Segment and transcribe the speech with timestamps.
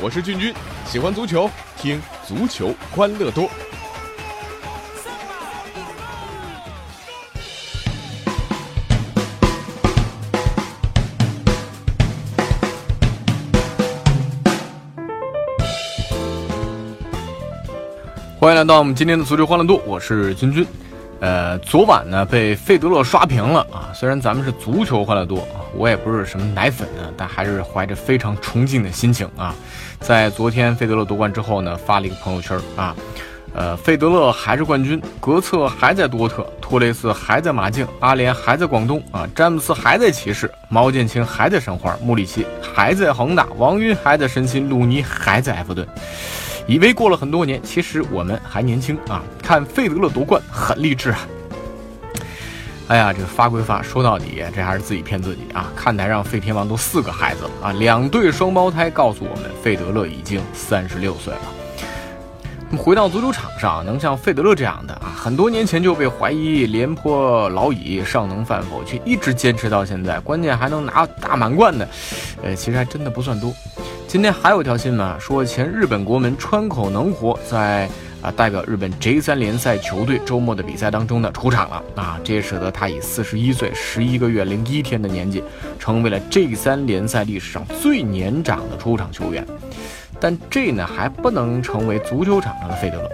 [0.00, 0.54] 我是俊君，
[0.86, 3.50] 喜欢足球，听足球欢乐多。
[18.40, 20.64] 欢迎来到我们今天的足球欢乐多，我是君君。
[21.20, 23.90] 呃，昨晚呢被费德勒刷屏了啊！
[23.92, 29.52] 虽然咱们是足球欢乐多啊，我也不是什么奶粉啊，但还是怀着非常崇敬的心情啊，
[29.98, 32.94] 在昨天费德勒夺冠之后呢，发了一个朋友圈啊，
[33.52, 45.84] 呃，费德勒还是冠军，格策还在多特，托雷斯还在马竞，阿联还在广东啊，詹姆斯还在骑士，毛剑卿还在申花，穆里奇还在恒大，王云还在申鑫，鲁尼还在埃弗顿。
[46.68, 49.22] 以为过了很多年，其实我们还年轻啊！
[49.42, 51.26] 看费德勒夺冠很励志啊！
[52.88, 55.72] 哎呀，这个发归发，说到底这还是自己骗自己啊！
[55.74, 61.40] 看台上费天王都四个孩子了啊，两对双胞胎告诉我们，费德勒已经三十六岁了。
[62.76, 71.88] 回到足球场上，能像费德勒这样的啊，很多年前就被怀疑廉颇老矣，尚能饭否，却一直坚持到现在，关键还能拿大满贯的，
[72.42, 73.54] 呃，其实还真的不算多。
[74.08, 77.86] 今天还有一条新闻啊，说前日本国门川口能活在
[78.22, 85.44] 啊代表日本 J 三联赛球队周末的比赛当中呢出场了啊，这也使得他以四十一岁十一个月零一天的年纪，
[85.78, 89.46] 成为了 J 三联赛历史上最年长的出场球员。
[90.18, 93.10] 但这呢还不能成为足球场上的费德勒，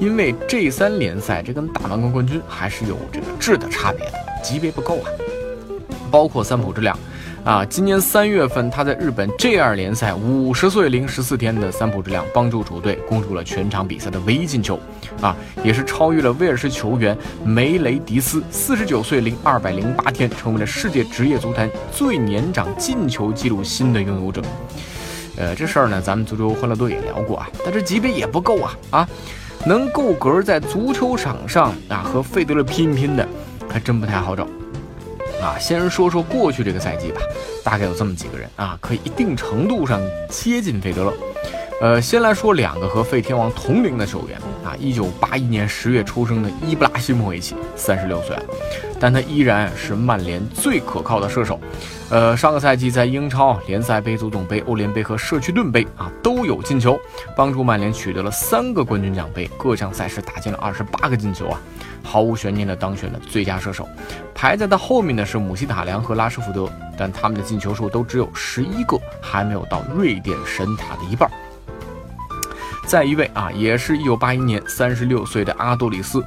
[0.00, 4.12] 因为 J 三联赛这跟大满贯冠军还是有这个质的差别的，
[4.42, 5.10] 级别不够啊，
[6.10, 6.98] 包括三浦知良。
[7.48, 14.78] 啊，今年三月份，他在日本 J2 联赛五十岁零十四天的三浦知良帮助主队攻入了全场比赛的唯一进球，
[15.22, 24.42] 啊，也是超越了威尔士球员梅雷迪斯四十九岁零二百零八天，成为了世界职业足坛最年长进球纪录新的拥有者。
[25.38, 29.08] 呃，这事儿呢，咱们足球欢乐多也聊过啊，但这级别也不够啊啊，
[29.64, 33.26] 能够格在足球场上啊和费德勒拼一拼的，
[33.70, 34.46] 还真不太好找。
[35.40, 37.20] 啊，先说说过去这个赛季吧，
[37.68, 41.12] 大概有这么几个人啊，可以一定程度上接近费德勒。
[41.82, 48.42] 呃，先来说两个和费天王同龄的球员啊，一九八一年十月出生的伊布拉希莫维奇，三十六岁了，
[48.98, 51.60] 但他依然是曼联最可靠的射手。
[52.08, 56.98] 呃，上个赛季在英超联赛杯、足总杯、欧联杯和社区盾杯啊都有进球，
[57.36, 61.60] 帮助曼联取得了三个冠军奖杯，各项赛事打进了二十八个进球啊。
[62.02, 63.88] 毫无悬念的当选了最佳射手，
[64.34, 71.30] 排在他后面的是姆希塔良和拉什福德，但他们的进球数都只有十一个，还没有到瑞典神塔的一半。
[72.86, 76.24] 再一位啊，也是一九八一年三十六岁的阿多里斯，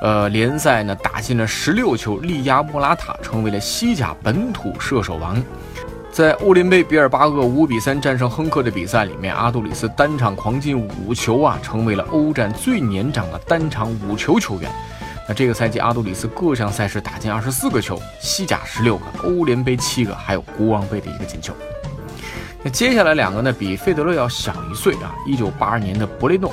[0.00, 5.42] 呃，联赛呢打进了十六球，力压莫拉塔，成为了西甲本土射手王。
[6.12, 14.70] 在欧联杯比尔巴鄂五比三战胜亨克的比赛里面，阿杜里斯单场狂进五球啊，成为了欧战最年长的单场五球球员。
[15.26, 21.54] 那这个赛季，阿杜里斯各项赛事打进二十四个球，西甲十六个，欧联杯七个，还有国王杯的一个进球。
[22.62, 25.14] 那接下来两个呢，比费德勒要小一岁啊。
[25.26, 26.52] 一九八二年的博雷诺，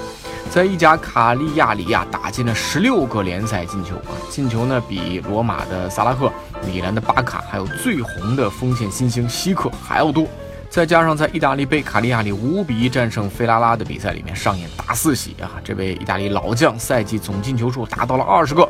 [0.49, 6.31] 在意甲卡利亚里亚打进了十六个联赛进球啊，进球呢比罗马的萨拉赫、
[6.65, 10.25] 米兰的巴卡，还有最红的锋线新星希克还要多。
[10.71, 18.65] 再加上在意大利杯卡利亚里五比一战胜费拉拉的比赛里面上演大四喜啊，这位意大利老将赛季总进球数达到了二十个。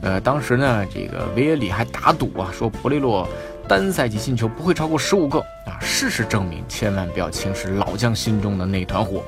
[0.00, 3.28] 呃，当时呢，这个维耶里还打赌啊，说博雷洛
[3.68, 5.76] 单赛季进球不会超过十五个啊。
[5.78, 9.22] 事实证明，千万不要轻视老将心中的那团火。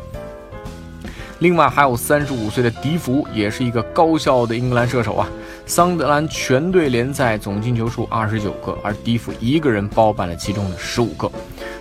[1.40, 5.28] 另外还有三十五岁的迪福，也是一个高效的英格兰射手啊。
[5.66, 11.30] 桑德兰全队联赛总进球数二十九个，而迪福一个人包办了其中的十五个。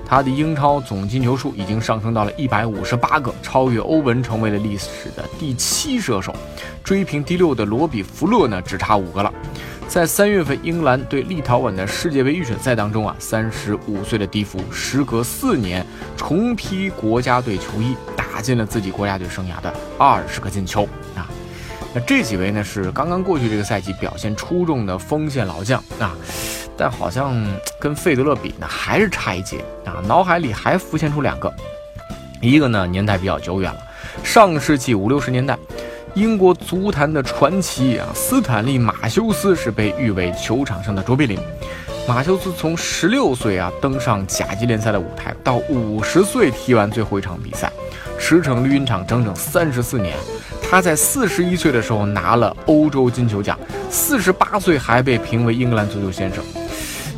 [0.09, 6.33] 他的英超总进球数已经上升到了一百五十八个，超越欧文，成为了历史的第七射手，
[6.81, 9.31] 追平第六的罗比弗勒呢，只差五个了。
[9.85, 20.83] 在三月份英格兰对立陶宛的世界杯预选赛当中啊，三十五岁的迪福时隔四年重披国家队球衣，打进了自己国家队生涯的二十个进球
[21.15, 21.27] 啊。
[21.93, 26.15] 那这几位呢是刚刚过去这个赛季表现出众的锋线老将啊。
[26.77, 27.35] 但好像
[27.79, 29.97] 跟费德勒比呢，还是差一截啊！
[30.07, 31.51] 脑海里还浮现出两个，
[32.41, 33.79] 一个呢年代比较久远了，
[34.23, 35.57] 上世纪五六十年代，
[36.13, 41.39] 英国足坛的传奇啊，斯坦利·马修斯是被誉为球场上的卓别林。
[42.07, 47.69] 马修斯从十六岁啊登上甲级联赛的舞台，到五十岁踢完最后一场比赛，
[48.17, 50.15] 驰骋绿茵场整整三十四年。
[50.69, 53.57] 他在四十一岁的时候拿了欧洲金球奖，
[53.89, 56.43] 四十八岁还被评为英格兰足球先生。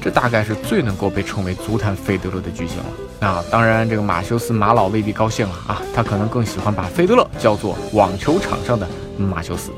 [0.09, 2.85] 这大概是最能够被称为足坛费德勒的巨星了。
[3.19, 8.87] 那，当然这个马修斯马老未必高兴了啊，他可能更喜欢把费德勒叫做网球场上的
[9.19, 9.71] 马修斯。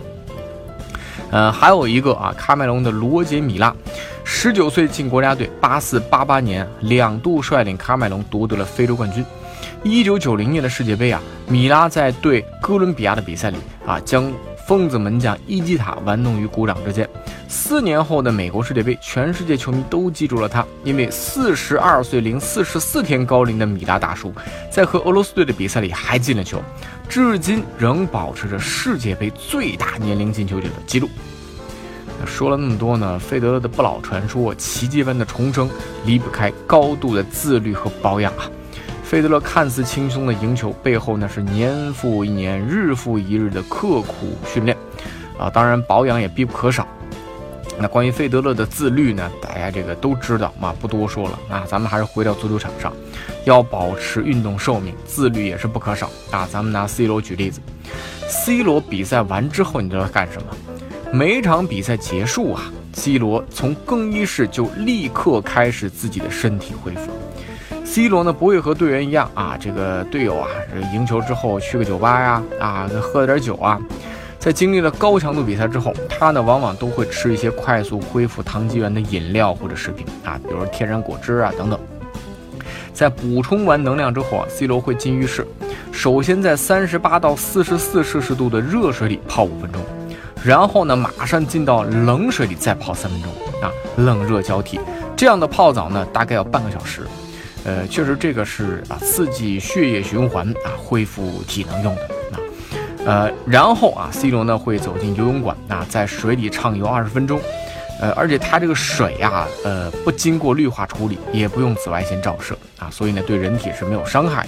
[1.31, 3.75] 呃，还有一个啊，喀麦隆的罗杰米拉，
[4.23, 9.25] 十九岁进国家队，八四八八年两度率领喀麦隆夺得了非洲冠军。
[9.83, 14.31] 一九九零年的世界杯啊，米拉在对哥伦比亚的比赛里啊，将
[14.67, 17.07] 疯子门将伊基塔玩弄于股掌之间。
[17.47, 24.33] 四年后的美国世界杯，全世界球迷都记住了他，因为四十二岁零四十四天高龄的米拉大叔，
[24.71, 26.61] 在和俄罗斯队的比赛里还进了球。
[27.09, 31.09] 至今仍保持着世界杯最大年龄进球者的记录。
[32.25, 35.69] 说了那么多呢，费德勒的不老传说奇迹般的重生
[36.05, 38.49] 离不开高度的自律和保养啊。
[39.11, 44.77] 费德勒看似轻松的赢球，背后那是年复一年、日复一日的刻苦训练
[45.37, 45.49] 啊。
[45.49, 46.87] 当然，保养也必不可少。
[47.77, 51.65] 那关于费德勒的自律呢，大家这个都知道嘛，不多说了啊。
[51.67, 52.93] 咱们还是回到足球场上。
[53.43, 56.47] 要保持运动寿命，自律也是不可少啊。
[56.49, 57.59] 咱们拿 C 罗举例子
[58.29, 60.47] ，C 罗比赛完之后，你知道干什么？
[61.11, 67.11] 每场比赛结束啊，C 罗从更衣室就立刻开始自己的身体恢复。
[67.91, 70.47] C 罗呢不会和队员一样啊，这个队友啊
[70.93, 73.77] 赢球之后去个酒吧呀啊喝点酒啊，
[74.39, 81.77] 在经历了高强度比赛之后，他呢往往都会吃一些快速恢复糖基源的饮料或者食品啊，比如天然果汁啊等等。
[82.93, 85.45] 在补充完能量之后啊，C 罗会进浴室，
[85.91, 89.81] 首先在三十八到四十四摄氏度的热水里泡五分钟，
[90.41, 93.29] 然后呢，马上进到冷水里再泡三分钟
[93.61, 94.79] 啊，冷热交替。
[95.17, 97.01] 这样的泡澡呢，大概要半个小时。
[97.63, 102.39] 呃，确实这个是啊，刺激血液循环啊，恢复体能用的啊。
[103.05, 107.39] 呃，然后啊，C 罗呢会走进游泳馆啊，在水里畅游二十分钟。
[107.99, 114.43] 呃，而且它这个水呀，呃，不经过氯化处理，也不用紫外线照射啊，所以呢，对人体是没有伤害。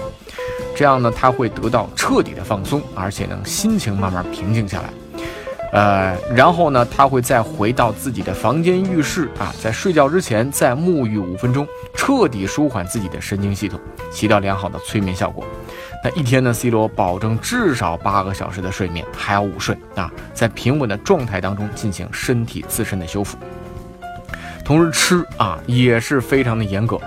[0.75, 4.89] 这样呢，他会得到彻底的放松，而且呢，心情慢慢平静下来。
[5.73, 13.79] 呃，然后呢，他会再回到自己的房间浴室啊，在睡觉之前再沐浴五分钟，彻底舒缓自己的神经系统，
[14.11, 15.43] 起到良好的催眠效果。
[16.03, 23.35] 那一天呢，C 罗保证至少八个小时的睡眠，还要午睡啊，在平稳的状态当中进行身体自身的修复。
[24.63, 26.99] 同时吃啊也是非常的严格，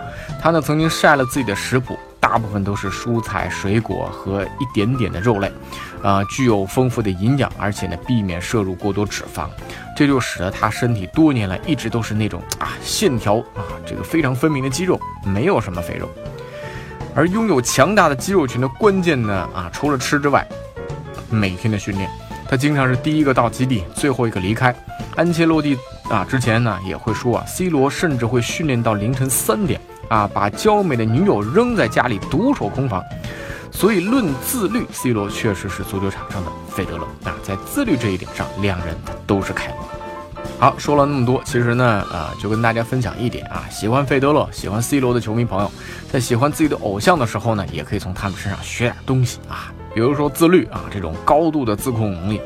[0.43, 1.97] 他呢曾经晒了自己的食谱，
[2.37, 5.51] 大部分都是蔬菜、水果和一点点的肉类，
[6.03, 9.49] 啊，具有丰富的营养，而且呢避免摄入过多脂肪，
[9.97, 16.11] 这就使得他身体多年来一直都是那种啊线条啊这个非常分明的肌肉，没有什么肥肉。
[17.15, 20.47] 而拥有强大的肌肉群的关键呢啊，除了吃之外，
[21.31, 22.07] 每天的训练，
[22.47, 24.77] 他经常是第一个到基地，最后一个离开。
[25.15, 25.75] 安切洛蒂
[26.11, 33.03] 啊，之前呢也会说啊，C 罗甚至会训练到凌晨三点啊，把娇美的女友扔在家里独守空房。
[33.71, 39.77] 所以论自律，C 罗确实是足球场上的费德勒啊，在自律这一点上，两人都是楷模。
[40.59, 45.71] 好，说了那么多，其实呢，呃，就跟大家分享一点啊，喜欢费德勒、喜欢 C 罗的球迷朋友，
[46.11, 52.41] 在喜欢自己的偶像的时候呢，也可以从他们身上学点东西啊，比如说自律啊，这种高度的自控能力，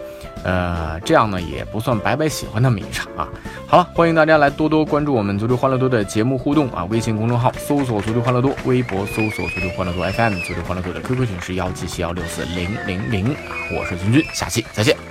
[0.45, 3.29] 呃，这样呢也不算白白喜欢那么一场啊。
[3.67, 15.10] 好了，欢迎大家来多多关注我们足球欢乐多的节目互动啊，微信公众号搜索足球欢乐多，微博搜索足球欢乐多 FM，足球欢乐多的 QQ 群是幺七七幺六四零零零啊，我是君君，下期再见。